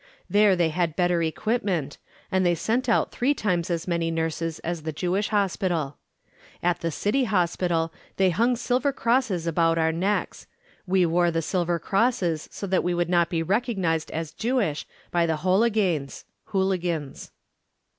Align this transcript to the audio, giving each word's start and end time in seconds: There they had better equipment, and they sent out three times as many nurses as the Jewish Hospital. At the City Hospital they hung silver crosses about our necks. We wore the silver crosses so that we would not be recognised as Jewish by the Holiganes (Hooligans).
There 0.27 0.55
they 0.55 0.69
had 0.69 0.95
better 0.95 1.21
equipment, 1.21 1.99
and 2.31 2.43
they 2.43 2.55
sent 2.55 2.89
out 2.89 3.11
three 3.11 3.35
times 3.35 3.69
as 3.69 3.87
many 3.87 4.09
nurses 4.09 4.57
as 4.63 4.81
the 4.81 4.91
Jewish 4.91 5.27
Hospital. 5.27 5.97
At 6.63 6.79
the 6.79 6.89
City 6.89 7.25
Hospital 7.25 7.93
they 8.17 8.31
hung 8.31 8.55
silver 8.55 8.91
crosses 8.91 9.45
about 9.45 9.77
our 9.77 9.91
necks. 9.91 10.47
We 10.87 11.05
wore 11.05 11.29
the 11.29 11.43
silver 11.43 11.77
crosses 11.77 12.49
so 12.51 12.65
that 12.65 12.83
we 12.83 12.95
would 12.95 13.09
not 13.09 13.29
be 13.29 13.43
recognised 13.43 14.09
as 14.09 14.31
Jewish 14.31 14.87
by 15.11 15.27
the 15.27 15.37
Holiganes 15.37 16.23
(Hooligans). 16.45 17.29